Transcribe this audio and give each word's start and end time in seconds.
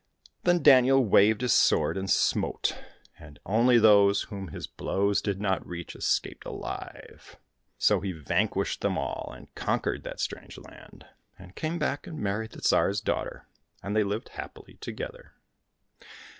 Then 0.45 0.63
Daniel 0.63 1.05
waved 1.05 1.41
his 1.41 1.53
sword 1.53 1.95
and 1.95 2.09
smote, 2.09 2.75
and 3.19 3.39
only 3.45 3.77
those 3.77 4.23
whom 4.23 4.47
his 4.47 4.65
blows 4.65 5.21
did 5.21 5.39
not 5.39 5.63
reach 5.63 5.95
escaped 5.95 6.43
alive. 6.43 7.37
So 7.77 7.99
he 7.99 8.11
vanquished 8.11 8.81
them 8.81 8.97
all, 8.97 9.31
and 9.31 9.53
conquered 9.53 10.01
that 10.05 10.19
strange 10.19 10.57
land, 10.57 11.05
and 11.37 11.55
came 11.55 11.77
back 11.77 12.07
and 12.07 12.17
married 12.17 12.53
the 12.53 12.61
Tsar's 12.61 12.99
daughter, 12.99 13.47
and 13.83 13.95
they 13.95 14.01
lived 14.03 14.29
happily 14.29 14.73
together. 14.81 15.33